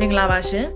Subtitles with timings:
[0.00, 0.66] မင်္ဂလာပါရှင်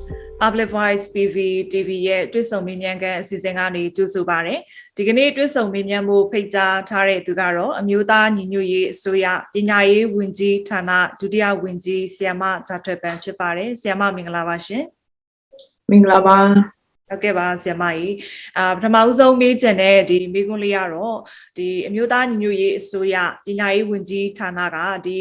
[0.42, 1.36] Public Voice PV
[1.72, 4.54] TV ရဲ့တွေ့ဆုံမေးမြန်းခန်းအစီအစဉ်ကနေကြိုဆိုပါရစေ။
[4.96, 14.84] ဒီကနေ့တွေ့ဆုံမေးမြန်းမှုဖိတ်ကြားထားတဲ့သူကတော့အမျိုးသားညီညွတ်ရေးအစိုးရပညာရေးဝန်ကြီးဌာနဒုတိယဝန်ကြီးဆီယမဇာထွေပန်ဖြစ်ပါတယ်။ဆီယမမင်္ဂလာပါရှင်။
[15.90, 16.79] မင်္ဂလာပါ
[17.10, 18.14] ဟုတ်ကဲ့ပါဆရာမကြီး
[18.58, 21.18] အာပထမဦးဆုံးမေးချင်တဲ့ဒီမေးခွန်းလေးကတော့
[21.56, 25.20] ဒီအမျိုးသားညီညွတ်ရေးအစိုးရပညာရေးဝန်ကြီးဌာနကဒီ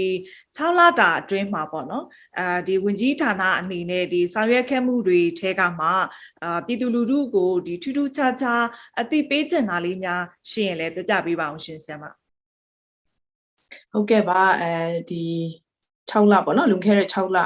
[0.58, 2.06] 6လတာအတွင်းမှာပေါ့နော်
[2.40, 5.88] အာဒီဝန်ကြီးဌာနအနေနဲ့ဒီဆောင်ရွက်ခဲ့မှုတွေထဲကမှ
[6.44, 8.64] အာပြည်သူလူထုကိုဒီထူးထူးခြားခြား
[9.00, 10.22] အသိပေးချင်တာလေးများ
[10.52, 12.04] ရှင်းရင်လည်းပြပြပေးပါအောင်ရှင်ဆရာမ
[13.94, 14.74] ဟုတ်ကဲ့ပါအဲ
[15.10, 15.24] ဒီ
[16.12, 17.38] 6လပေါ့နော်လွန်ခဲ့တဲ့6လ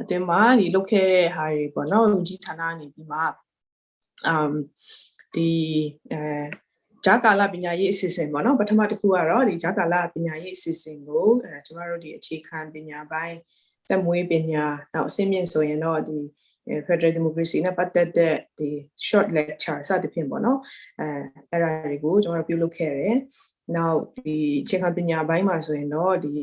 [0.00, 3.18] အတွင်းမှာဒီလုပ်ခဲ့တဲ့ဟာတွေပေါ့နော်လူကြီးဌာနနေပြီးမှ
[4.28, 4.52] အမ်
[5.34, 5.50] ဒီ
[6.12, 6.20] အဲ
[7.06, 13.36] ဂျာကာလာပညာရေးအစီအစဉ်ပေါ့နော်ပထမတစ်ခုကတော့ဒီဂျာကာလာပညာရေးအစီအစဉ်ကိုအဲကျမတို့ဒီအခြေခံပညာပိုင်း
[13.88, 16.18] တက်မွေးပညာနောက်အဆင့်မြင့်ဆိုရင်တော့ဒီ
[16.86, 18.68] Federal Democracy နဲ့ပတ်သက်တဲ့ဒီ
[19.06, 20.58] short lecture စသဖြင့်ပေါ့နော်
[21.00, 21.06] အဲ
[21.50, 23.16] အဲ့ဒါတွေကိုကျွန်တော်တို့ပြုလုပ်ခဲ့တယ်။
[23.76, 26.34] နောက်ဒီအခြေခံပညာပိုင်းမှာဆိုရင်တော့ဒီ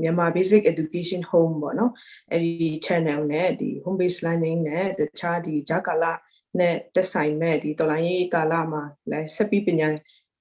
[0.00, 1.92] မြန်မာ basic education home ပေါ့နော်
[2.30, 6.12] အဲ့ဒီ channel နဲ့ဒီ home based learning နဲ့တခြားဒီဂျာကာလာ
[6.58, 9.88] နဲ့တက်ဆိုင်မဲ့ဒီတော်လိုင်းရေးကာလမှာလည်းဆက်ပြီးပညာ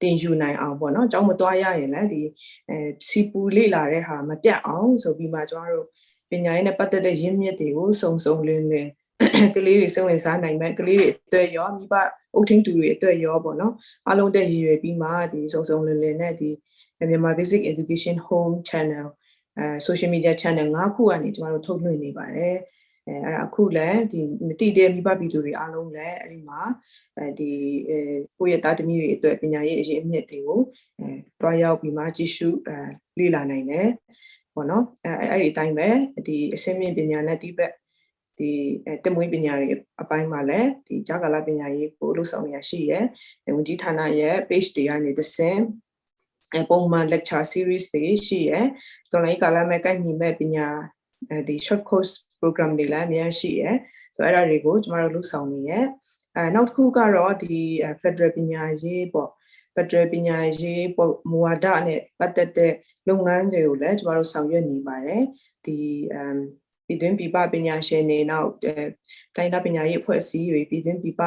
[0.01, 2.21] တင်ယူနိုင်အောင်ပေါ့နော်အကြောင်းမတွားရရင်လည်းဒီ
[2.69, 2.77] အဲ
[3.09, 5.87] စီပူလေ့လာတဲ့ဟာမပြတ်အောင်ဆိုပြီးမှကျွန်တော်တို့
[6.31, 8.89] ပညာရေးနဲ့ပတ်သက်တဲ့ရင်းမြစ်တွေကိုစုံစုံလင်းလင်း
[9.55, 11.93] ကလေးတွေစိတ်ဝင်စားနိုင်မဲ့ကလေးတွေအတွက်ရောမိဘ
[12.33, 13.73] အုပ်ထင်းသူတွေအတွက်ရောပေါ့နော်
[14.07, 16.49] အားလုံးတက်ရည်ရွယ်ပြီးမှဒီစုံစုံလင်းလင်းနဲ့ဒီ
[17.09, 19.07] မြန်မာ basic education home channel
[19.57, 22.57] အဲ social media channel ၅ခုကနေကျမတို့ထုတ်လွှင့်နေပါတယ်
[23.09, 26.61] အဲအဲ့ဒါအခုလည်းဒီမတိတဲ့မိဘပြည်သူတွေအားလုံးလည်းအဲ့ဒီမှာ
[27.17, 27.51] အဲဒီ
[27.89, 27.99] အဲ
[28.37, 30.61] ကိုယ့်ရဲ့တာသမီတွေအတွက်ပညာရေးအရေးအမြစ်တွေကို
[30.99, 31.09] အဲ
[31.41, 32.75] တွားရောက်ပြီးမှကြည့်ရှုအဲ
[33.19, 33.87] လေ့လာနိုင်တယ်
[34.55, 35.89] ပေါ့နော်အဲအဲ့ဒီအတိုင်းပဲ
[36.27, 37.73] ဒီအစင်းမြင့်ပညာနဲ့တိဘက်
[38.37, 38.49] ဒီ
[38.85, 39.67] အဲတမွေးပညာတွေ
[40.01, 43.05] အပိုင်းမှာလည်းဒီဂျာကာလာပညာရေးကိုလှုပ်ဆောင်ရရှိရယ်
[43.55, 45.59] ဝန်ကြီးဌာနရဲ့ page တွေကနေတစ်ဆင့်
[46.53, 48.65] အဲပုံမှန် lecture series တွေရှိရယ်
[49.11, 50.67] တော်လိုင်းကာလမဲ့ကိုက်ညီမဲ့ပညာ
[51.29, 53.75] အဲဒီ short course program တွေလည်းအများရှိရယ်
[54.15, 55.85] ဆိုတော့အဲ့ဒါတွေကိုကျမတို့လှုပ်ဆောင်နေရယ်
[56.35, 57.59] အဲနောက်တစ်ခုကတော့ဒီ
[58.01, 59.29] Federal ပညာရေးပေါ့
[59.75, 62.73] Federal ပညာရေးပေါ့မူဝါဒနဲ့ပတ်သက်တဲ့
[63.07, 65.23] လုပ်ငန်းတွေကိုလည်းကျမတို့ဆောင်ရွက်နေပါတယ်
[65.65, 65.77] ဒီ
[66.13, 66.37] အမ်
[66.85, 68.73] ပြည်တွင်းပြည်ပပညာရှင်တွေနောက်အဲ
[69.35, 71.21] တိုင်းဒေသပညာရေးအဖွဲ့အစည်းတွေပြည်တွင်းပြည်ပ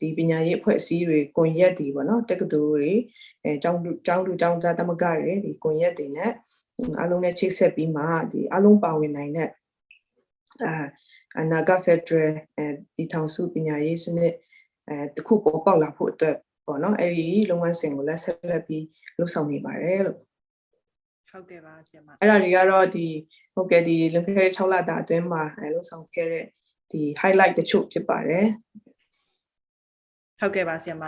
[0.00, 2.92] ဒီပညာရေးအဖွဲ့အစည်းတွေကွန်ရက်တွေပေါ့နော်တက္ကသိုလ်တွေ
[3.44, 6.30] အဲကျောင်းကျောင်းလူကျောင်းသားသမဂ္ဂတွေဒီကွန်ရက်တွေနဲ့
[6.98, 9.48] အားလုံးနဲ့ချိတ်ဆက်ပြီးမှဒီအားလုံးပါဝင်နိုင်တဲ့
[10.64, 10.74] အာ
[11.40, 14.32] အနာဂတ်ဖက်ဒရယ်အဲပြည်ထောင်စုပညာရေးစနစ်
[14.88, 16.36] အဲတခုပေါ်ပေါက်လာဖို့အတွက်
[16.66, 18.84] ပေါ့နော်အဲ့ဒီလုပ်ငန်းစဉ်ကိုလည်းဆက်လက်ပြီး
[19.18, 20.18] လှုပ်ဆောင်နေပါတယ်လို့
[21.30, 23.06] ဟုတ်ကဲ့ပါဆရာမအဲ့ဒါတွေကတော့ဒီ
[23.54, 26.44] ဟုတ်ကဲ့ဒီလွန်ခဲ့တဲ့6လတာအတွင်းမှာအဲလှုပ်ဆောင်ခဲ့တဲ့
[26.90, 28.46] ဒီ highlight တချို့ဖြစ်ပါတယ်
[30.40, 31.02] ဟုတ်ကဲ့ပါဆရာမ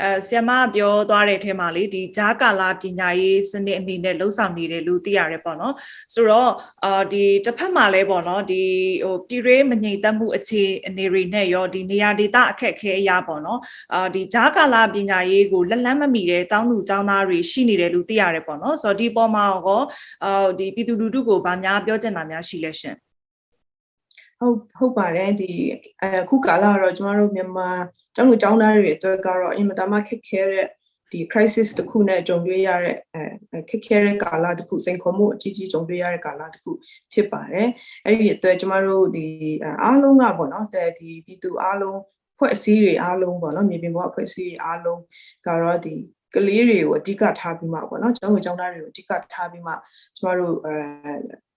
[0.00, 5.74] အဲဆရာမပြောသွားတဲ့အထဲမှာလေဒီဂျာကာလာပညာရေးစနစ်အနေနဲ့လှုပ်ဆောင်နေတယ်လို့သိရတယ်ပေါ့နော်
[6.14, 6.50] ဆိုတော့
[6.84, 8.62] အာဒီတစ်ဖက်မှာလည်းပေါ့နော်ဒီ
[9.04, 13.60] ဟိုပြည်ရေးမငြိမ်သက်မှုအခြေအနေတွေနဲ့ရောဒီနေရာဒေသအခက်အခဲအရာပေါ့နော်
[13.94, 19.82] အာဒီဂျာကာလာပညာရေးကိုလက်လန်းမမီတဲ့ចောင်းသူចောင်းသားတွေရှိနေတယ်လို့သိရတယ်ပေါ့နော်ဆိုတော့ဒီပေါ်မှာရော
[20.24, 22.96] အာဒီပြည်သူလူထုကိုဗာများပြောချင်တာများရှိလဲရှင်
[24.38, 25.50] ဟုတ်ဟုတ်ပါတယ်ဒီ
[26.02, 27.68] အခုကာလကတော့ကျမတို့မြန်မာ
[28.14, 30.66] ကျောင်းလူကျောင်းသားတွေအတွက်ကတော့အင်မတန်မှခက်ခဲတဲ့
[31.12, 36.70] ဒီ crisis တစ်ခုနဲ့ကြုံတွေ့ရတဲ့အဲခက်ခဲတဲ့ကာလတစ်ခုစိန်ခေါ်မှုအကြီးကြီးကြုံတွေ့ရတဲ့ကာလတစ်ခု
[37.12, 37.68] ဖြစ်ပါတယ်
[38.04, 39.26] အဲ့ဒီအတွက်ကျမတို့ဒီ
[39.82, 41.98] အားလုံးကပေါ့နော်တဲ့ဒီပြည်သူအားလုံး
[42.38, 45.00] ဖွဲ့အစည်းတွေအားလုံးပေါ့နော်မြေပြင်ပေါ်အဖွဲ့အစည်းတွေအားလုံး
[45.46, 45.94] ကတော့ဒီ
[46.34, 49.72] ကလေးတွေကိုအဓိကထားပြီးမှပေါ့နော်ကျောင်းဝင်ကျောင်းသားတွေကိုအဓိကထားပြီးမှ
[50.16, 50.74] ကျမတို့အဲ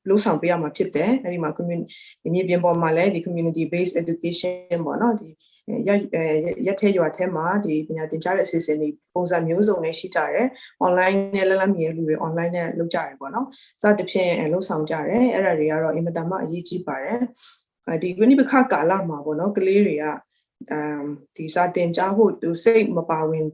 [0.10, 1.88] လို့ဆောင်ပေးရမှာဖြစ်တယ်အဲဒီမှာ community
[2.34, 5.30] မြေပြင်ပေါ်မှာလည်းဒီ community based education ပေါ့နော်ဒီ
[5.88, 5.90] ရ
[6.66, 10.48] ရက်ထဲရွာထဲမှာဒီပညာသင်ကြားတဲ့အစီအစဉ်တွေပုံစံမျိုးစုံနဲ့ရှိကြတယ်
[10.86, 13.48] online နဲ့လက်လက်မြည်လူတွေ online နဲ့လုပ်ကြတယ်ပေါ့နော်
[13.82, 17.20] စသဖြင့်လုပ်ဆောင်ကြတယ်အဲ့ဒါတွေကတော့အင်မတန်မှအရေးကြီးပါတယ်
[18.02, 20.06] ဒီဝိနိပခကာလမှာပေါ့နော်ကလေးတွေက
[20.72, 21.04] အမ်
[21.36, 23.46] ဒီစာတင်ကြားဖို့သူစိတ်မပါဝင်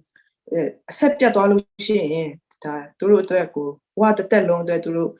[0.89, 2.29] အဆက်ပြတ်သွားလို့ရှိရင်
[2.63, 3.67] ဒါသူတို့အတွက်ကို
[3.99, 5.11] ဘဝတစ်သက်လုံးအတွက်သူတို့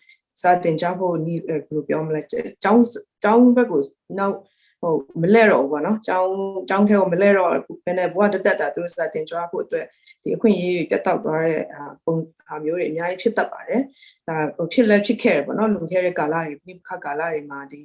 [0.41, 2.21] စာတင်ကြဖို့နီးဘယ်လိုပြောမလဲ
[2.63, 2.83] ကျောင်း
[3.23, 3.81] ကျောင်းဘက်ကို
[4.19, 4.35] နောက်
[4.81, 6.31] ဟိုမလဲတော့ဘူးပေါ့နော်ကျောင်း
[6.69, 7.51] ကျောင်းထဲကိုမလဲတော့
[7.85, 9.85] ဘယ်နဲ့ဘဝတက်တက်တာသူတို့စတင်ကြွားဖို့အတွက်
[10.23, 11.61] ဒီအခွင့်အရေးတွေပြတ်တောက်သွားတဲ့
[12.05, 12.15] ပုံ
[12.47, 13.81] ဟာမျိုးတွေအများကြီးဖြစ်တတ်ပါတယ်
[14.27, 17.79] ဒါဟိုဖြစ်လဲဖြစ်ခဲ့တယ်ပေါ့နော်လွန်ခဲ့တဲ့ကာလတွေပြခကာလတွေမှာဒီ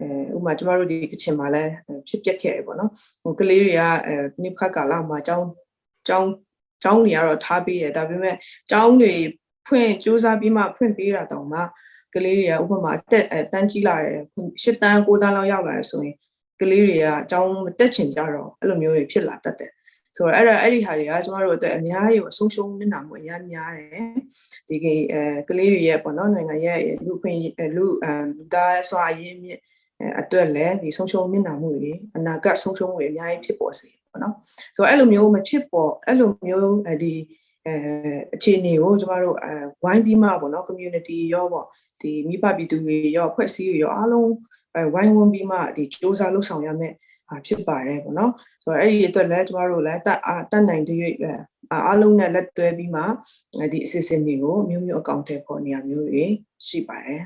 [0.00, 1.72] အဲဥပမာကျမတို့ဒီကချင်မှာလည်း
[2.08, 2.90] ဖြစ်ပျက်ခဲ့တယ်ပေါ့နော်
[3.22, 5.48] ဟိုကလေးတွေကအဲပြခကာလမှာကျောင်း
[6.08, 6.30] ကျောင်း
[6.82, 8.36] ကျောင်းတွေကတော့ထားပြီးရဒါပေမဲ့
[8.70, 9.14] ကျောင်းတွေ
[9.66, 11.60] ဖွင့်စူးစမ်းပြီးမှဖွင့်ပေးတာတောင်မှ
[12.16, 14.20] ကလေးတွေကဥပမာအတက်တန်းကြီးလာတယ်
[14.64, 16.14] ၈တန်း၉တန်းလောက်ရောက်လာတယ်ဆိုရင်
[16.60, 19.70] ကလေးတွေကအကြောင်းမတက်ချင်ကြတော့အဲ့လိုမျိုးတွေဖြစ်လာတတ်တယ်
[20.16, 24.08] ဆိုတော့အဲ့ဒါအဲ့ဒီဟာတွေကကျမတို့အတွက်အများကြီးကိုအဆုံးရှုံးနေတာမျိုးအများများတယ်
[24.68, 27.38] ဒီကိအဲကလေးတွေရဲ့ပေါ့နော်နိုင်ငံရဲ့လူခွင့်
[27.76, 29.60] လူအမ်လူသားစွာရင်းမြစ်
[30.20, 34.34] အတွက်လည်းဒီဆုံးရှုံးနေတာမှုတွေအနာဂတ်ဆုံးရှုံးမှုတွေအများကြီးဖြစ်ပေါ်စေပေါ့နော်
[34.76, 36.62] ဆိုတော့အဲ့လိုမျိုးမဖြစ်ပေါ်အဲ့လိုမျိုး
[37.02, 37.14] ဒီ
[37.66, 37.74] အဲ
[38.34, 39.52] အခြေအနေကိုကျမတို့အဲ
[39.84, 41.66] ဝိုင်းပြီးမှပေါ့နော် community ရောပေါ့
[42.00, 44.30] ဒီမိဘပြည်သူတွေရောဖွဲ့စည်းတွေရောအားလုံး
[44.94, 46.94] ဝိုင်းဝန်းပြီးမှဒီစ조사လှုပ်ဆောင်ရမယ်
[47.46, 48.32] ဖြစ်ပါတယ်ပေါ့နော်
[48.64, 50.18] ဆိုတော့အဲ့ဒီအတွက်လည်းကျမတို့လည်းတတ်
[50.52, 51.12] တတ်နိုင်တဲ့
[51.72, 53.02] အားလုံးနဲ့လက်တွဲပြီးမှ
[53.72, 56.24] ဒီအစီအစဉ်တွေကိုမျိုးမျိုးအကောင့်ထဲပေါ်နေရမျိုးတွေ
[56.66, 57.22] ရှိပါတယ်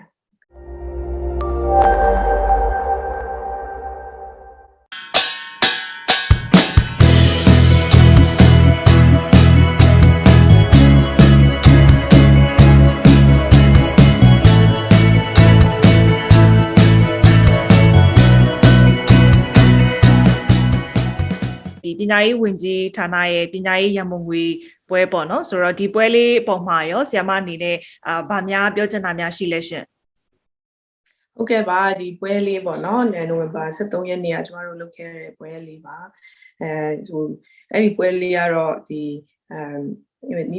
[22.00, 24.42] ပညာရေးဝင်ကြီးဌာနရဲ့ပညာရေးရမုံငွေ
[24.88, 27.76] ပွဲပေါ့နော်ဆိုတော့ဒီပွဲလေးပုံမှာရောဆရာမအနေနဲ့
[28.06, 29.84] အာဗာများပြောချင်တာများရှိလဲရှင်
[31.36, 35.96] ဟုတ်ကဲ့ပါဒီပွဲလေးပေါ့နော်နိုဝင်ဘာ23ရက်နေ့ကကျမတို့လုပ်ခဲ့တဲ့ပွဲလေးပါ
[36.62, 36.70] အဲ
[37.08, 37.22] ဟို
[37.72, 39.02] အဲ့ဒီပွဲလေးကတော့ဒီ
[39.52, 39.82] အမ်
[40.52, 40.58] နိ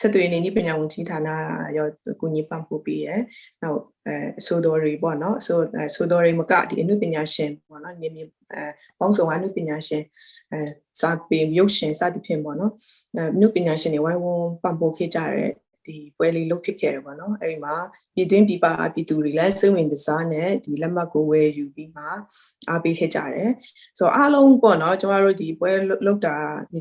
[0.00, 1.28] ဆက်သွယ်နေနိပညာဝန်ကြီးဌာန
[1.76, 1.86] ရော
[2.20, 3.20] ကိုညီပံ့ပို့ပြီးရယ်
[3.62, 4.14] နောက်အဲ
[4.46, 5.58] ဆိုတော်တွေပေါ့နော်ဆို
[5.94, 8.22] ဆိုတော်တွေမကဒီအနုပညာရှင်ပေါ့နော်နေမြေ
[8.52, 8.62] အဲ
[8.98, 10.02] ပေါင်းစုံအနုပညာရှင်
[10.52, 10.62] အဲ
[11.00, 12.72] စာပေရုပ်ရှင်စသဖြင့်ပေါ့နော်
[13.14, 15.50] အဲအနုပညာရှင်တွေဝိုင်းဝန်းပံ့ပို့ခဲ့ကြတဲ့
[15.86, 17.74] ဒီပွဲလေးလုပ်ဖြစ်ခဲ့တယ်ပေါ့နော်အဲဒီမှာ
[18.14, 22.04] ပြည်တွင်းပြည်ပပြည်သူတွေလည်းစိတ်ဝင်စားနဲ့ဒီလက်မှတ်ကိုဝယ်ယူပြီးမှ
[22.68, 23.50] အားပေးခဲ့ကြတယ်
[23.98, 25.70] ဆိုတော့အားလုံးပေါ့နော်ကျမတို့ဒီပွဲ
[26.06, 26.36] လုပ်တာ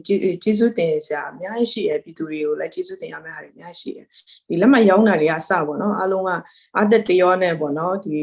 [0.07, 4.07] ကျေးဇူးတင်စရာအများကြီးရှိရပြည်သူတွေကိုလည်းကျေးဇူးတင်ရမယ့်ဟာတွေအများကြီးရှိတယ်
[4.47, 6.31] ဒီလက်မှတ်ရောင်းတာတွေကစပေါ့နော်အားလုံးက
[6.75, 8.19] အားတက်တရောနဲ့ပေါ့နော်ဒီ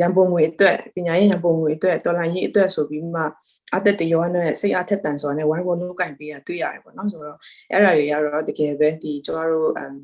[0.00, 3.22] ရန်ပုံငွေအတွက်ပညာရေးရန်ပုံငွေအတွက်တော်လိုင်းရေးအတွက်ဆိုပြီးမှ
[3.76, 7.38] အသက်တရောနဲ့စိတ်အထက်တန်စွာနဲ့ဝိုင်းဝန်းလုပ်ကင်ပေးရတွေ့ရတယ်ပေါ့နော်ဆိုတော့
[7.70, 9.94] အဲ့ဒါတွေကတော့တကယ်ပဲဒီကျွန်တော်တို့အမ်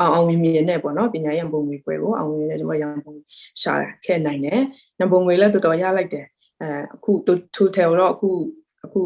[0.00, 3.14] အောင်အောင်မြင်မြင်နဲ့ပေါ့နော်ပညာရေးရန်ပုံငွေပွဲကိုအောင်မြင်နဲ့ကျွန်တော်ရန်ပုံ
[3.62, 3.74] ရှာ
[4.04, 4.60] ခဲ့နိုင်တယ်
[4.98, 6.26] ရန်ပုံငွေလည်းတော်တော်ရလိုက်တယ်
[6.62, 7.12] အဲအခု
[7.54, 8.28] ထူထယ်တော့အခု
[8.84, 9.00] အခု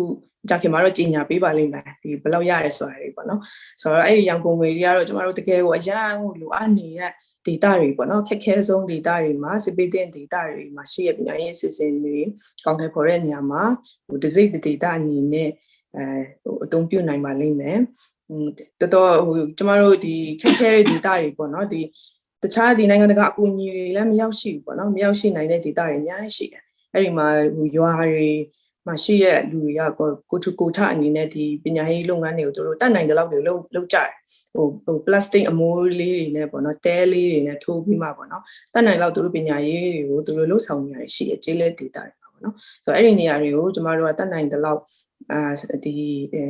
[0.48, 3.40] ကြခင်မှာတော့ကြီးညာပေးပါလိမ့်မယ်ဒီဘယ်လောက်ရတယ်ဆိုတာတွေပေါ့နော်
[3.82, 7.12] ဆိုတော့အဲ့ဒီရန်ပုံငွေတွေကတော့ကျွန်တော်တို့တကယ်ကိုအရန်ကိုလိုအပ်နေတဲ့
[7.46, 12.18] data တွေပေါ့နော်ခက်ခဲဆုံး data တွေမှာစပေးတဲ့ data တွေမှာရှိရပညာရေးအစီအစဉ်တွေ
[12.64, 13.62] ကောင်းတယ်ပေါ်တဲ့နေရာမှာ
[14.08, 15.48] ဟို disease data အနေနဲ့
[15.96, 16.04] အဲ
[16.42, 17.78] ဟိုအသုံးပြုနိုင်ပါလိမ့်မယ်
[18.80, 21.80] တော်တော်ဟိုကျမတို့ဒီခက်ခဲတဲ့ data တွေပေါ့နော်ဒီ
[22.42, 27.26] တခြားဒီနိုင်ငံတကာအကူအညီတွေလည်းမရောက်ရှိဘူးပေါ့နော်မရောက်ရှိနိုင်တဲ့ data တွေအများကြီးရှိတယ်အဲ့ဒီမှာ
[27.56, 28.30] ဟိုရွာတွေ
[28.88, 29.80] မရှိရဲ့လူတွေက
[30.30, 34.10] ကိုထူကိုထအနေနဲ့ဒီပညာရေးလုပ်ငန်းတွေကိုတို့တတ်နိုင်တဲ့လောက်တွေလုပ်လုပ်ကြတယ်
[34.54, 38.42] ဟိုဟို plastic အမိုးလေးတွေနဲ့ပေါ့နော်တဲလေးတွေနဲ့ထိုးပြီးမှပေါ့နော်
[38.74, 42.54] တတ်နိုင်လောက်တို့ပညာရေးတွေကိုတို့လှုပ်ဆောင်နေရရှိရဲ့ကျေးလက် data တွေပေါ့နော်
[42.84, 44.80] ဆိုတော့အဲ့ဒီနေရာတွေကိုကျမတို့ကတတ်နိုင်တဲ့လောက်
[45.32, 45.40] အာ
[45.84, 45.94] ဒီ
[46.34, 46.44] အဲ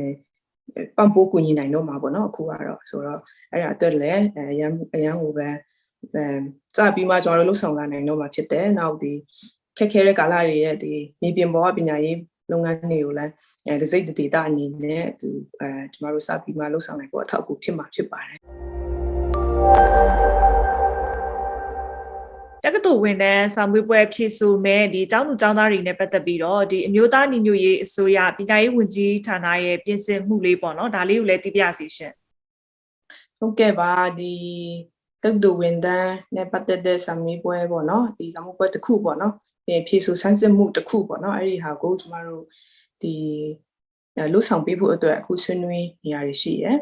[0.97, 3.19] ပံပိုးကူညီနိုင်တော့မှာပေါ့နော်အခုကတော့ဆိုတော့
[3.51, 5.47] အဲ့ဒါအတွက်လည်းအရန်အရန်ဟိုပဲ
[6.13, 6.25] အဲ
[6.75, 9.13] စပြီးမှကျွန်တော်တို့လှုပ်ဆောင်လာနိုင်တော့မှာဖြစ်တယ်နောက်ဒီ
[9.77, 12.17] ခက်ခဲတဲ့ကာလတွေရဲ့ဒီမြေပြင်ပေါ်ကပညာရေး
[12.51, 13.31] လုပ်ငန်းတွေကိုလည်း
[13.67, 15.27] အဲစိတ်ဒေတာအနေနဲ့သူ
[15.61, 18.39] အဲကျမတို့စပြီးမှလှုပ်ဆောင်နိုင်ဖို့အထောက်အကူဖြစ်မှာဖြစ်ပါတယ်
[22.63, 32.13] တက္ကသိုလ်ဝင်တန်းဆောင်ပွေးပွဲဖြည့်ဆို့မဲ့ဒီကျောင်းသူကျောင်းသားတွေနဲ့ပတ်သက်ပြီးတော့ဒီအမျိုးသားညီညွတ်ရေးအစိုးရပညာရေးဝန်ကြီးဌာနရဲ့ပြင်ဆင်မှုလေးပေါ့နော်ဒါလေးကိုလည်းသိပြစီရှင်
[33.39, 34.33] ဟုတ်ကဲ့ပါဒီ
[35.23, 39.33] တက္ကသိုလ်ဝင်တန်းနဲ့ပတ်သက်တဲ့ဆောင်ပွေးပွဲပေါ့နော်ဒီဆောင်ပွေးပွဲတစ်ခုပေါ့နော်
[39.87, 42.43] ဖြည့်ဆို့ဆန်းစစ်မှုတစ်ခုပေါ့နော်အဲ့ဒီဟာကိုကျမတို့
[43.01, 43.13] ဒီ
[44.33, 46.77] လှုပ်ဆောင်ပေးဖို့အတွက်အခုဆွေးနွေးနေရရှိရယ်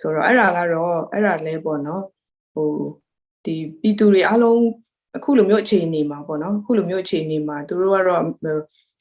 [0.00, 2.02] ဆိုတော့အဲ့ဒါကတော့အဲ့ဒါလဲပေါ့နော်
[2.54, 2.70] ဟို
[3.44, 4.60] ဒီပြည်သူတွေအားလုံး
[5.16, 8.22] အခုလိုမျိုးအခြေအနေမှာပေါ့နော်အခုလိုမျိုးအခြေအနေမှာသူတို့ကတော့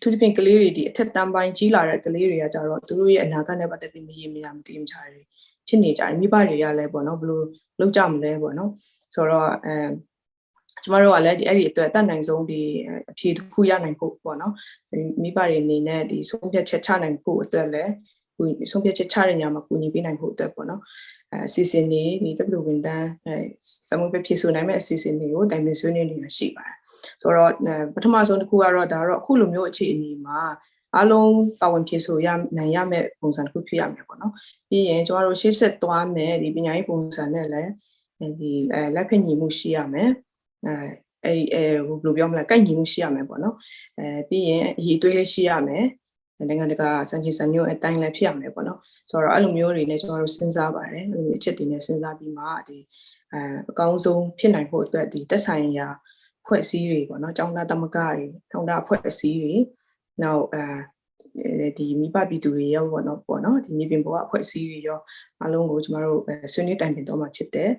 [0.01, 5.21] သူဒီပင်ကလေးတွေဒီအထက်တန်းပိုင်းကြီးလာတဲ့ကလေးတွေကကြတော့သူတို့ရဲ့အနာဂတ်နဲ့ပတ်သက်ပြီးမရေမရမတည်မချတွေ
[5.67, 7.41] ဖြစ်နေကြတယ်မိဘတွေကလည်းပေါ့နော်ဘယ်လို
[7.79, 8.71] လုပ်ကြမလဲပေါ့နော်
[9.13, 9.75] ဆိုတော့အဲ
[10.85, 12.61] ကျမတို့ကလည်းဒီအဲ့ဒီအတွက်တတ်နိုင်ဆုံးဒီ
[13.09, 14.53] အဖြေတစ်ခုရနိုင်ဖို့ပေါ့နော်
[15.21, 17.91] မိဘတွေအနေနဲ့ဒီဆုံးဖြတ်ချက်ချနိုင်ဖို့အတွက်လည်း
[18.71, 20.81] ဆုံးဖြတ်ချက်ချတဲ့ညမှာကူညီပေးနိုင်ဖို့အတွက်ပေါ့နော်
[21.31, 23.35] အဲအစီအစဉ်တွေဒီတက္ကသိုလ်ဝန်ထမ်းအဲ
[23.89, 26.75] စမှုပဲဖြည့်ဆို့နိုင်မဲ့အစီအစဉ်တွေကိုတိုင်ပင်ဆွေးနွေးနေတာရှိပါတယ်
[27.21, 30.41] ဆိုတော့အဲပထမဆုံးတစ်ခုကတော့ဒါတော့အခုလိုမျိုးအခြေအနေမှာ
[30.95, 32.27] အားလုံးပါဝင်ဖြည့်ဆို့ရ
[32.57, 34.33] နိုင်ရမယ့်ပုံစံတစ်ခုဖြစ်ရမယ်ပေါ့နော်
[34.69, 37.71] ပြီးရင်ကျွန်တော်တို့ရှေ့ဆက်သွားမယ်ဒီပညာရေးပုံစံနဲ့လည်း
[38.39, 40.09] ဒီအဲလက်ဖက်ညီမှုရှိရမယ်
[40.67, 40.87] အဲ
[41.23, 43.55] အဲ့ဒီအဲဘယ်လိုပြောမလဲကိုက်ညီမှုရှိရမယ်ပေါ့နော်
[43.99, 45.85] အဲပြီးရင်အရေးသွေးလေးရှိရမယ်
[46.37, 48.79] နိုင်ငံတကာစံချိန်စံမျိုးအတိုင်းလည်းဖြစ်ရမယ်ပေါ့နော်
[49.09, 52.77] ဆိုတော့အဲ့လိုမျိုးတွေနဲ့ကျွန်တော်တို့စဉ်းစားပါတယ်အဲ့လိုအချက်တွေနဲ့စဉ်းစားပြီးမှဒီ
[53.33, 55.87] အဲအကောင်းဆုံးဖြစ်နိုင်ဖို့အတွက်ဒီတက်ဆိုင်ရာ
[56.47, 59.55] ဖွဲ့စည်းတွေပေါ့နော်ကျောင်းသားသမဂ္ဂတွေထောင်သားဖွဲ့စည်းတွေ
[60.23, 64.99] နောက်အဲဒီမိဘပြည်သူတွေရောပေါ့နော်ပေါ့နော်ဒီမြေပြင်ပေါ်ကအဖွဲ့အစည်းတွေရော
[65.41, 66.19] အားလုံးကိုကျမတို့
[66.53, 67.71] ဆွေးနွေးတိုင်ပင်တော့မှာဖြစ်တယ်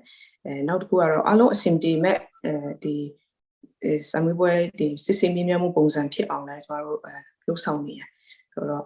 [0.44, 2.94] အဲနောက်တစ်ခုကတော့အားလုံးအဆင်ပြေမဲ့ အဲဒီ
[4.10, 7.14] စံမွေးပွဲဒီစစ်စင်မြင့်မြတ်မှုပုံစံဖြစ်အောင်လဲကျမတို့အဲ
[7.46, 8.02] လှုပ်ဆောင်နေရ
[8.52, 8.84] ဆိုတော့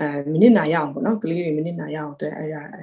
[0.00, 2.82] အဲမိနစ်နာရအောင်ပေါ့နော်ကလေးတွေမိနစ်နာရအောင်အတွက်အဲ့ဒါအဲ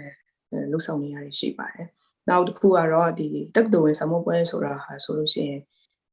[0.71, 1.88] လှုပ်ဆောင်နေရရှိပါတယ်
[2.29, 5.62] နောက်တစ်ခုကတော့ဒီတက်တိုဝင်စံမွေးပွဲဆိုတာဟာဆိုလို့ရှိရင်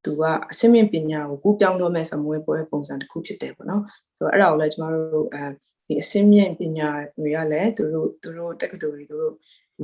[0.04, 3.82] သူကအစမြင့်ပညာကိုကူးပြောင်းတော့မဲ့စံမွေးပွဲပုံစံတစ်ခုဖြစ်တယ်ပေါ့နော်
[4.16, 5.44] ဆိုတော့အဲ့ဒါကိုလည်းကျမတို့အဲ
[5.86, 9.34] ဒီအစင်းမြင့်ပညာတွေကလည်းသူတို့သူတို့တက္ကသိုလ်တွေသူတို့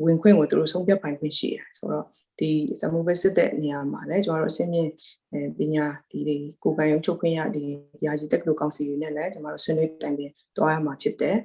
[0.05, 2.07] ဝင်ခွင့်ကိုသူတို့ဆုံးဖြတ်ပိုင်ခွင့်ရှိတယ်ဆိုတော့
[2.39, 4.91] ဒီစမှုပဲစစ်တဲ့နေရာမှာလည်းကျွန်တော်တို့အစင်းမြင့်
[5.33, 7.65] အဲပညာဒီတွေကိုပိုင်ရုံချုပ်ခွင့်ရဒီ
[8.07, 11.37] ရာကြီးတက္ကသိုလ်ကောင်စီတွေနဲ့လည်းကျွန်တော်တို့ဆွေးနွေးတိုင်ပင်တွားရမှာဖြစ်တယ်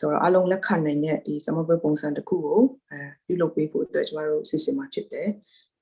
[0.00, 5.28] ဆိုတော့အလုံးလက်ခံနိုင်တဲ့ဒီစမပွဲပုံစံတစ်ခုကိုအဲပြုလုပ်ပေးဖို့အတွက်ကျွန်တော်တို့စီစဉ်မှာဖြစ်တယ်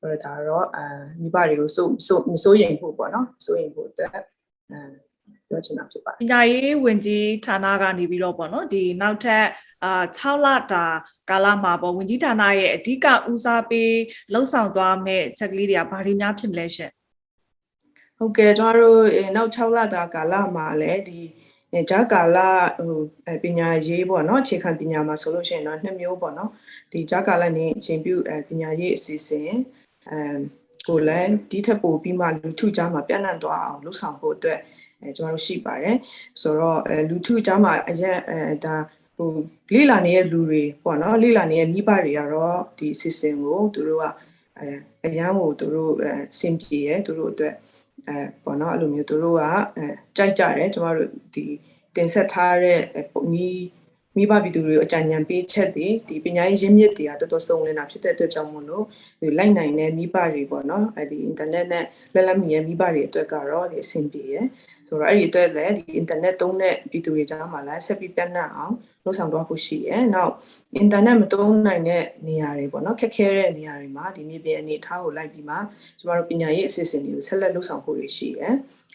[0.00, 0.84] ဆိုတော့ဒါတော့အာ
[1.20, 4.10] မိဘတွေကိုစိုးစိုးမစိုးရင်ဖို့ပေါ့နော်စိုးရင်ဖို့အတွက်
[4.70, 4.80] အဲ
[5.54, 9.44] ပြောချင်တာဖြစ်ပါတပယ်ညာရေးဝန်ကြီးဌာနကနေပြီးတော့ပေါ့နော်ဒီနောက်ထပ်
[9.84, 10.84] အာ6လတာ
[11.30, 13.92] ကာလမှာပေါ့ဝန်ကြီးဌာနရဲ့အဓိကဦးစားပေး
[14.32, 16.90] လှုပ်ဆောင်သွားမဲ့ချက်ကလေးတွေကဘာတွေများဖြစ်မလဲရှင်
[18.18, 21.20] ဟုတ်ကဲ့ကျွန်တော်တို့အဲနောက်6လတာကာလမှာလည်းဒီ
[21.72, 22.38] အဲဂျာကာလ
[22.78, 26.50] ဟိုအဲပညာရေးပေါ့နော်အခြေခံပညာမှာဆိုလို့ရှိရင်တော့နှစ်မျိုးပေါ့နော်
[26.92, 29.50] ဒီဂျာကာလနေအချိန်ပြုအဲပညာရေးအစီအစဉ်
[30.10, 30.18] အဲ
[30.88, 34.58] ကိုလည်းဒီထက်ပိုပြီးမှလူထုကြားမှာပြန့်နှံ့သွားအောင်လှုပ်ဆောင်ဖို့အတွက်
[35.04, 35.96] အဲကျွန်တော်တို့ရှိပါတယ်
[36.42, 38.74] ဆိုတော့အဲလူထုကြားမှာအရက်အဲဒါ
[39.16, 39.28] ဟို
[39.74, 44.04] လိလာနေတဲ့လူတွေပေါ့နော်လိလာနေတဲ့မိဘတွေကတော့ဒီအစီအစဉ်ကိုသူတို့က
[44.58, 44.68] အဲ
[45.06, 47.54] အရန်ကိုသူတို့အဲစင်ပြေရဲသူတို့အတွက်
[48.08, 49.42] အဲပေါ့နော်အဲ့လိုမျိုးသူတို့က
[49.76, 51.44] အဲကြိုက်ကြတယ်ကျမတို့ဒီ
[51.96, 52.80] တင်ဆက်ထားတဲ့
[53.12, 53.64] ပုံကြီး
[54.16, 58.84] မိဘပြည်သူတွေကိုအကြံဉာဏ်ပေးချက်တွေဒီပညာရေးရင်းမြစ်တွေကတော်တော်စုံလင်တာဖြစ်တဲ့အတွက်ကြောင့်မို့လို့
[59.20, 61.84] ဒီလိုက်နိုင်တဲ့မိဘတွေပေါ့နော်အဲဒီအင်တာနက်နဲ့
[62.14, 64.44] လက်လက်မီရဲ့မိဘတွေအတွက်ကတော့ဒီအဆင်ပြေရယ်
[64.94, 68.74] ဆိုတော့အဲ့ဒီအတွက်လည်းဒီအင်တာနက်သုံးတဲ့ပြည်သူတွေကြားမှာလည်းဆက်ပြီးပြန့်နှံ့အောင်
[69.04, 70.32] လုပ်ဆောင်တော့ဖို့ရှိရယ်နောက်
[70.76, 75.56] အင်တာနက်မသုံးနိုင်တဲ့နေရာတွေပေါ့နော်ခက်ခဲတဲ့နေရာတွေမှာဒီမြေပြင်အနေအထားကိုလိုက်ပြီးမှ
[75.98, 78.54] ကျမတို့ပညာရေးအစီအစဉ်တွေကိုဆက်လက်လုပ်ဆောင်ဖို့ရှိရယ်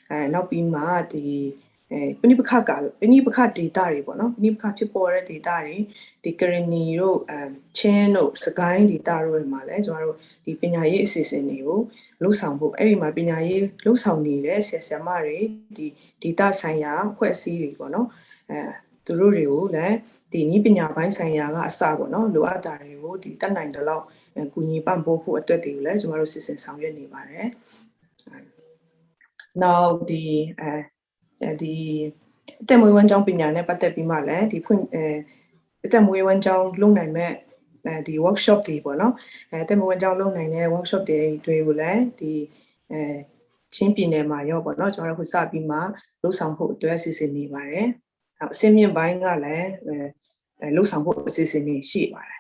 [0.10, 0.82] အဲနောက်ပြီးမှ
[1.14, 1.26] ဒီ
[1.92, 5.76] အဲပဏိပခကပဏိပခ data တွေပေါ့နော်ပဏိပခဖြစ်ပေါ်တဲ့ data တွေ
[6.24, 7.34] ဒီကရနီတို့အ
[7.78, 11.80] ချင်းတို့စကိုင်း data တို့မှာလည်းကျွန်တော်တို့ဒီပညာရေးအစီအစဉ်တွေကို
[12.22, 15.40] လှုပ်ဆောင်ဖို့အဲ့ဒီမှာပညာရေးလှုပ်ဆောင်နေတဲ့ဆရာဆရာမတွေ
[15.76, 15.86] ဒီ
[16.24, 18.08] data ဆိုင်ရာဖွဲ့စည်းတွေပေါ့နော်
[18.50, 18.60] အဲ
[19.06, 19.96] သူတို့တွေကိုလည်း
[20.32, 24.06] ဒီနည်းပညာပိုင်းဆိုင်ရာကအစပေါ့နော်လိုအပ်တာတွေကိုဒီတက်နိုင်တဲ့လောက်
[24.54, 27.46] ကူညီပံ့ပိုးဖို့အတွက်တွေကိုလည်းကျွန်တော်တို့စီစဉ်ဆောင်ရွက်နေပါတယ်။
[29.62, 30.24] now ဒီ
[30.62, 30.72] အဲ
[31.62, 31.76] ဒီ
[32.62, 35.04] အသက်မွေးဝမ်းကြောင်းပညာနဲ့ပတ်သက်ပြီးမှလည်းဒီဖွင့်အဲ
[35.86, 37.32] အသက်မွေးဝမ်းကြောင်းလုပ်နိုင်မဲ့
[37.86, 39.14] အဲဒီ workshop တွေပေါ့နော်
[39.52, 42.32] အဲအသက်မွေးဝမ်းကြောင်းလုပ်နိုင်တဲ့ workshop တွေတွေကိုလည်းဒီ
[42.92, 43.00] အဲ
[43.76, 45.78] ချင်းပြည်နယ်မှာရောပေါ့နော်ကျွန်တော်တို့ခုစပြီးမှ
[46.22, 47.88] လှုပ်ဆောင်ဖို့အတွက်စီစဉ်နေပါတယ်။
[48.42, 49.68] အဆင့်မြင့်ပိုင်းကလည်း
[50.62, 52.40] အဲလှုပ်ဆောင်ဖို့အစီအစဉ်တွေရှိပါတယ်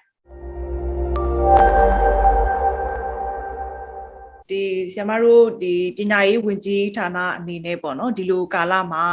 [4.49, 4.61] ဒီ
[4.93, 9.03] ဆရာမတို့ဒီပညာရေးဝန်ကြီးဌာနအနေနဲ့ပေါ့နော်ဒီလိုကာလမှာ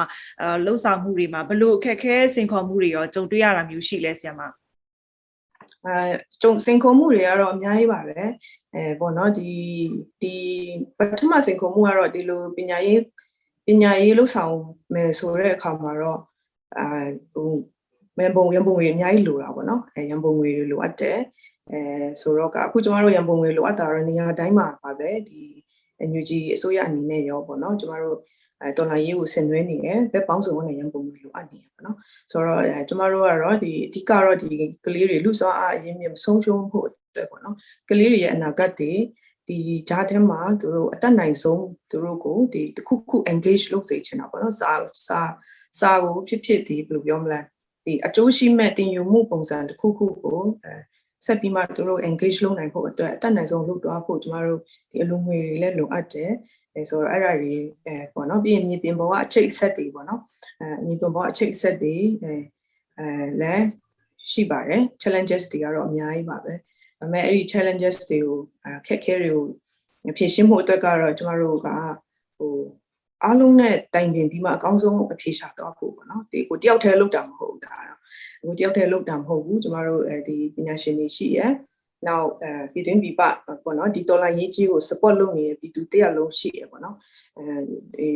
[0.41, 4.41] အဲလှုပ်ဆောင်မှုတွေမှာဘလို့အခက်အခဲစင်ခေါ်မှုတွေရောကြုံတွေ့ရတာမျိုးရှိလဲဆရာမ
[5.87, 5.97] အဲ
[6.43, 8.21] ကျုံစင်ခုံမှုတွေကတော့အများကြီးပါပဲ
[8.75, 9.51] အဲပေါ့နော်ဒီ
[10.23, 10.35] ဒီ
[10.99, 13.01] ပထမစင်ခုံမှုကတော့ဒီလိုပညာရေး
[13.67, 14.57] ပညာရေးလှုပ်ဆောင်
[14.95, 16.21] မယ်ဆိုတဲ့အခါမှာတော့
[16.79, 16.87] အာ
[17.35, 17.51] ဟို
[18.19, 21.19] မန်ပုံရန်ပုံတွေအများကြီးလိုတာပေါ့နော်အဲရန်ပုံတွေလိုအပ်တယ်
[21.73, 21.81] အဲ
[22.21, 25.41] ဆိုတော့ကအခုကျမတို့ရန်ပုံတွေလိုအပ်တာတော့နေရာတိုင်းမှာပါပဲဒီ
[26.09, 28.19] NUG အစိုးရအနေနဲ့ရောပေါ့နော်ကျမတို့
[28.63, 31.97] အဲတော်လာရေးကိုဆင်နွှဲနေတယ်ဘက်ပေါင်းစုံကနေရန်ပုံတွေလိုအပ်နေတယ်ပေါ့နော်
[32.31, 34.49] ဆိုတော့အဲကျမတို့ကတော့ဒီအဓိကတော့ဒီ
[34.85, 37.57] ကလေးတွေလူစောအားအရင်မြမဆုံးရှုံးဖို့အတွက်ပေါ့နော်
[37.91, 38.93] ကလေးတွေရဲ့အနာဂတ်တွေ
[39.49, 39.57] ဒီ
[39.89, 44.73] ဂျားထဲမှာသူတို့အတက်နိုင်ဆုံးသူတို့ကိုဒီတစ်ခုခု engage လုပ်စေချင်တာပေါ့နော်စာ
[45.07, 45.21] စာ
[45.81, 47.41] စာကိုဖြစ်ဖြစ်ဒီဘယ်လိုပြောမလဲ
[47.85, 50.75] ဒီအကျိုးရှိမဲ့တင်ယူမှုပုံစံတစ်ခုခုကိုအဲ
[51.25, 56.33] ဆက်ပြီးမှသူတို့ engage လုပ်နိုင်ဖို့အတွက်အတက်နိုင်ဆုံးလုပ်တော့ဖို့ကျမတို့ဒီအလုံးငွေတွေလည်းလိုအပ်တယ်
[56.75, 57.55] အဲဆိုတော့အဲ့ဒါတွေ
[57.87, 60.21] အဲပေါ့နော်ပြီးရင်မြေပြင်ပေါ်ကအချိတ်ဆက်တွေပေါ့နော်
[60.61, 62.35] အဲမြေပြင်ပေါ်အချိတ်ဆက်တွေအဲ
[62.99, 63.09] အဲ
[63.41, 63.67] လည်း
[64.31, 66.55] ရှိပါတယ် challenges တွေကတော့အများကြီးပါပဲ
[67.01, 69.45] ဒါပေမဲ့အဲ့ဒီ challenges တွေကိုအခက်အခဲတွေကို
[70.19, 71.69] ဖြေရှင်းဖို့အတွက်ကတော့ကျမတို့က
[72.39, 72.57] ဟို
[73.25, 77.96] အားလုံးနဲ့တိုင်ပင်ပြီးမှအကောင်းဆုံးအဖြေရှာတော့ဖို့ပေါ့နော်ဒီကိုတယောက်တည်းလုပ်တာမဟုတ်ဘူးဒါ
[78.47, 81.53] တော့ကိုတယောက်တည်းလုပ်တာမဟုတ်ဘူးကျမတို့အဲဒီပညာရှင်တွေရှိရယ်
[82.07, 83.23] နောက်အဲပြည်တွင်းပြည်ပ
[83.65, 86.97] ပေါ့နော်ဒီဒေါ်လာရေးကြီးကို support လုပ်နေတဲ့ပြည်သူတယောက်လုံးရှိရယ်ပေါ့နော်
[87.39, 87.45] အဲ
[87.97, 88.09] ဒီ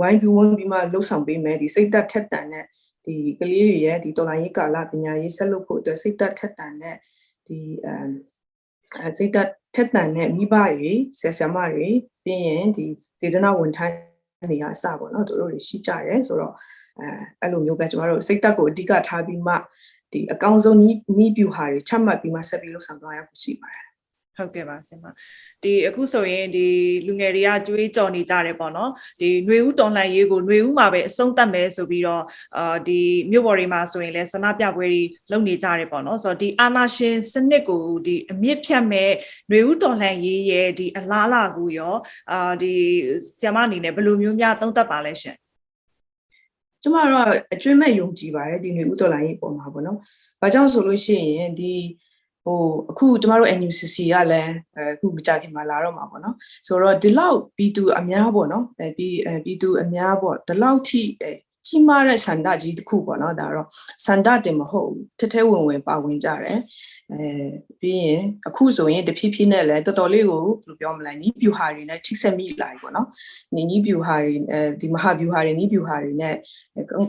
[0.00, 2.66] ဝိုင်းပြီးဝန်းပြီးမှလှုပ်ဆောင်ပေးမယ်ဒီစိတ်သက်ထက်တန်တဲ့
[3.06, 6.96] ဒီကလေးတွေရဲ့ဒီဒေါ်လာရေးကာလပညာရေးဆက်လုပ်ဖို့အတွက်စိတ်သက်ထက်တန်တဲ့
[7.46, 11.88] ဒီအဲစိတ်သက်ထက်တန်တဲ့မိဘတွေဆရာဆရာမတွေ
[12.24, 12.84] ပြီးရင်ဒီ
[13.20, 13.94] ဒေသနာဝန်ထမ်း
[14.50, 16.54] တွေကအစပေါ့နော်သူတို့တွေရှိကြတယ်ဆိုတော့
[16.99, 17.07] အဲ
[17.41, 19.53] အဲ့လိုမျိုးပဲကျမတို့စိတ်သက်ကိုအဓိကထားပြီးမှ
[20.13, 23.87] ဒီအကောင်းဆုံးနီးနီးပြူဟာတွေချမှတ်ပြီးမှဆက်ပြီးလှုပ်ဆောင်သွားရဖို့ရှိပါတယ်
[24.37, 25.05] ဟုတ်ကဲ့ပါဆင်မ
[25.63, 26.65] ဒီအခုဆိုရင်ဒီ
[27.07, 32.23] လူငယ်တွေကကြွေးကြော်နေကြတယ်ပေါ့နော်ဒီຫນွေဦးတော်လှန်ရေးကိုຫນွေဦးမှာပဲအဆုံးသတ်မယ်ဆိုပြီးတော့
[32.57, 32.99] အာဒီ
[33.31, 39.11] မြို့ပေါ်တွေမှာဆိုရင်လည်းဆန္ဒပြပွဲတွေလုပ်နေကြတယ်ပေါ့နော်ဆိုတော့ဒီအာနာရှင်စနစ်ကိုဒီအမြင့်ဖြတ်မဲ့
[39.49, 41.95] ຫນွေဦးတော်လှန်ရေးရဲ့ဒီအလားအလာကိုရော
[42.31, 42.73] အာဒီ
[43.39, 45.37] ဆ iam အနေနဲ့ဘယ်လိုမျိုးများသုံးသပ်ပါလဲရှင်
[46.82, 49.98] ကျမတို့ကအကျွင့်မဲ့ယုံကြည်ပါတယ်ဒီနေဦးတော်လိုင်းရေးပုံမှာပေါ့နော်။
[50.40, 51.72] ဘာကြောင့်ဆိုလို့ရှိရင်ဒီ
[52.44, 52.60] ဟို
[52.90, 56.34] အခုကျမတို့ NUCC ကလည်းအခုမကြခင်မှာလာတော့မှာပေါ့နော်။
[56.66, 61.32] ဆိုတော့ဒီလောက်ပြည်သူအများပေါ့နော်။အဲပြည်အဲပြည်သူအများပေါ့ဒီလောက်ထိအဲ
[61.66, 63.66] ကြီးမားတဲ့စန္ဒကြီးတစ်ခုပေါ့နော်ဒါတော့
[64.06, 66.58] စန္ဒတင်မဟုတ်ဘူးထထဲဝင်ဝင်ပါဝင်ကြတယ်
[67.12, 67.28] အဲ
[67.80, 73.08] ပြီးရင်အခုဆိုရင်တဖြည်းဖြည်းနဲ့လည်းတော်တော်လေးကိုဘယ်လိုပြောမလဲနီးပြူဟာတွေနဲ့ချိတ်ဆက်မိလာပြီပေါ့နော်
[73.54, 76.34] နီးနီးပြူဟာတွေအဲဒီမဟာပြူဟာတွေနီးပြူဟာတွေနဲ့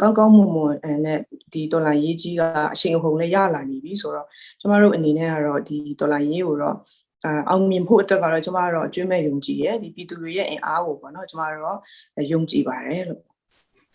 [0.01, 1.19] ကောင်းကောင်းမွန်မွန်အဲနဲ့
[1.53, 2.41] ဒီဒေါ်လာရေးကြီးက
[2.73, 4.27] အရှိန်အဟုန်နဲ့ရလာနေပြီဆိုတော့
[4.59, 6.77] ကျမတို့အနေနဲ့ကတော့ဒီဒေါ်လာရေးကိုတော့
[7.25, 11.77] အာအောင်မြင်ဖို့အတွက်ကတော့ကျမတို့အကျွမ်းမဲ့ယုံကြည်ရဲ့ဒီပြည်သူတွေရဲ့အင်အားကိုပေါ့နော်ကျမတို့
[12.31, 13.32] ယုံကြည်ပါတယ်လို့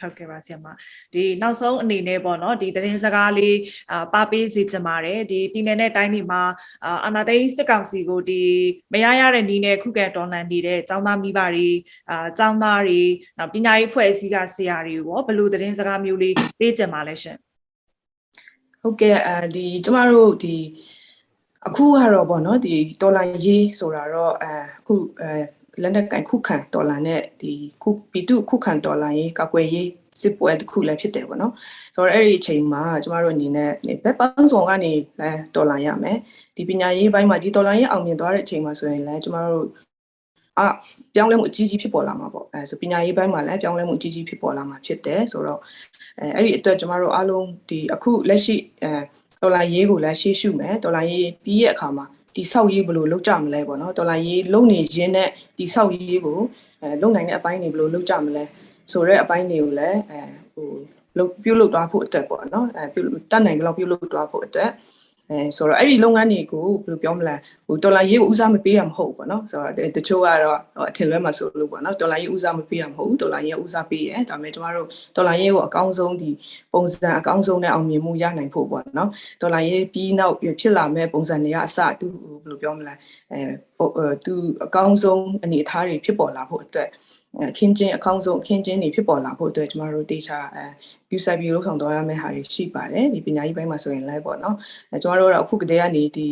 [0.01, 0.67] ဟုတ်ကဲ့ပါဆရာမ
[1.13, 3.57] ဒီနောက်ဆုံးအနေနဲ့ပေါ့နော်ဒီသတင်းစကားလေး
[3.93, 6.43] အာပါပေးစီချင်ပါတယ်ဒီပြည်နယ်နဲ့တိုင်းတွေမှာ
[6.85, 8.43] အာအာနာသိန်းစစ်ကောင်စီကိုဒီ
[8.93, 11.69] မရရတဲ့နီးနဲ့ခုခံတော်လှန်နေတဲ့ចောင်းသားမိဘတွေ
[12.11, 13.03] အာចောင်းသားတွေ
[13.39, 17.37] နောက်ပညာရေးဖွဲ့အစည်းကဆရာတွေရောဘယ်လိုသတင်းစကားမျိုးလေးပေးချင်ပါလဲရှင်
[18.83, 20.57] ဟုတ်ကဲ့အဲဒီကျမတို့ဒီ
[21.67, 29.89] အခုကတော့ဗောနော်ဒီဒေါ်လာရေးဆိုတာတော့အဲအခုအဲ လက်နက်ကင်ခုခံဒေါ်လာနဲ့ဒီခုပီတုခုခံဒေါ်လာရေးကာကွယ်ရေး
[30.23, 31.53] စစ်ပွဲတစ်ခုလည်းဖြစ်တယ်ဗောနော်
[31.95, 33.71] ဆိုတော့အဲ့ဒီအချိန်မှာကျမတို့အနေနဲ့
[34.05, 36.17] ဘက်ပန်းဆောင်ကနေလဲဒေါ်လာရမယ်
[36.57, 39.67] ဒီပညာရေးဘိုင်းမှာဒီဒေါ်လာရေးအောင်မြင်သွားတဲ့အချိန်မှာဆိုရင်လည်းကျမတို့
[40.59, 40.63] အ
[41.15, 45.61] ပြောင်းလဲမှုအကြီးကြီးဖြစ်ပေါ်လာမှာပေါ့အဲဆိုပညာရေးဘိုင်းမှာလည်းပြောင်းလဲမှုအကြီးကြီးဖြစ်ပေါ်လာမှာဖြစ်တယ်ဆိုတော့
[46.21, 48.91] အဲအဲ့ဒီအတွက်ကျမတို့အားလုံးဒီအခုလက်ရှိအဲ
[49.43, 52.07] ဒေါ်လာရေးကိုလည်းရှေ့ရှုမယ်ဒေါ်လာရေးပြီးရဲ့အခါမှာ
[52.39, 56.39] ဒီဆောက်ရေးဘယ်လိုလုပ်ကြမလဲပေါ့နော်ဒေါ်လာရေးလုံနေခြင်းနဲ့ဒီဆောက်ရေးကို
[56.83, 58.45] အဲလုံနိုင်တဲ့အပိုင်းတွေဘယ်လိုလုပ်ကြမလဲ
[58.93, 60.21] ဆိုတော့အပိုင်းတွေကိုလည်းအဲ
[60.55, 60.69] ဟို
[61.19, 64.71] လုပ်ပြုလုပ်သွားဖို့အတွက်ပေါ့နော်အဲပြုတတ်နိုင်ကြလောက်ပြုလုပ်သွားဖို့အတွက်
[65.31, 67.35] အဲဆိုတော့အဲ့ဒီလုပ်ငန်းတွေကိုဘယ်လိုပြောမလဲ
[67.67, 70.59] ဟိုဒေါ်လာရေးကိုဦးစားမပေးရမဟုတ်ဘူးပေါ့နော်ဆိုတော့တချို့ကတော့
[70.91, 74.87] အထင်လွဲမှာဆိုလို့ပေါ့နော်ဒေါ်လာရေးဦးစားမပေးရမဟုတ်ဘူးဒေါ်လာရေးဦးစားပေးရဲဒါပေမဲ့ကျမတို့
[75.17, 76.31] ဒေါ်လာရေးကိုအကောင်းဆုံးဒီ
[76.75, 79.11] ပုံစံအကောင်းဆုံးနဲ့အောင်မြင်မှုရနိုင်ဖို့ပေါ့နော်
[79.43, 82.07] ဒေါ်လာရေးပြီးနောက်ဖြစ်လာမဲ့ပုံစံတွေကအစသူ
[82.43, 82.95] ဘယ်လိုပြောမလဲ
[83.33, 83.41] အဲ
[84.25, 86.89] သူအကောင်းဆုံးအနေအထားတွေဖြစ်ပေါ်လာဖို့အတွက်
[87.28, 87.28] အ
[87.59, 90.65] ခင်းချင်းအကောင်းဆုံးအခင်းချင်းတွေဖြစ်ပေါ်လာဖို့အတွက်ကျမတို့တေချာအဲ
[91.17, 94.57] user view လောက်ဆောင်သွားရမယ့်ဟာတွေရှိပါတယ်ဒီပညာရေးပိုင်းမှာဆိုရင်လည်းပေါ့နော်
[94.93, 96.29] အဲကျမတို့ကတော့အခုကတည်းကနေဒီ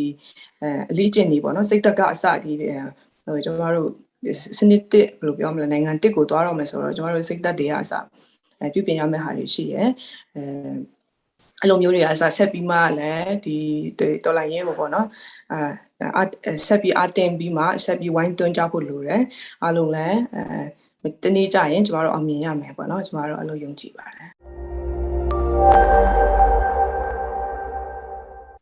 [0.62, 3.90] အဲအလေးကျင့်နေပေါ့နော်စိတ်သက်ကအစဒီဟိုကျမတို့
[4.58, 7.92] စနစ်တစ်ဘယ်လိုပြောမလဲနိုင်ငံတစ်ကိုသွားတော့မယ်ဆိုတော့ကျမတို့စိတ်သက်တွေကအစ
[8.60, 9.88] အဲပြုပြင်ရမယ့်ဟာတွေရှိရယ်
[10.36, 10.42] အဲ
[11.60, 13.56] အဲ့လိုမျိုးတွေအစားဆက်ပြီးမှလည်းဒီ
[14.24, 15.06] ဒေါ်လာရင်းကိုပေါ့နော်
[15.52, 16.22] အာ
[16.66, 19.22] ဆက်ပြီးအတင်ပြီးမှဆက်ပြီးဝိုင်းတွန်းကြဖို့လိုတယ်
[19.62, 20.42] အားလုံးလည်းအဲ
[21.24, 24.30] တနေ့ကြရင်ကျမတို့အောင်မြင်ရမယ်ပေါ့နော်ကျမတို့အဲ့လိုယုံကြည်ပါတယ်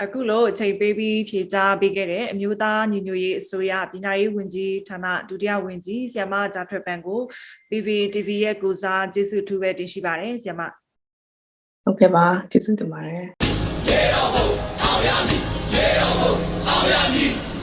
[0.03, 7.21] အခုလို့အချိန်ပေးပြီးဖြေကြားပေးခဲ့တဲ့အမျိုးသားညီညွတ်ရေးအစိုးရပညာရေးဝန်ကြီးဌာနဒုတိယဝန်ကြီးဆီယမဂျာထွေပန်ကို
[7.69, 10.63] PVTV ရဲ့ကိုစားကျေးဇူးထူးပဲတင်ရှိပါတယ်ဆီယမ
[11.85, 13.23] ဟုတ်ကဲ့ပါကျေးဇူးတင်ပါတယ်
[13.89, 14.45] ရေတော်ဘု
[14.83, 15.41] အောင်ရမည်
[15.75, 16.31] ရေတော်ဘု
[16.69, 17.54] အောင်ရမည်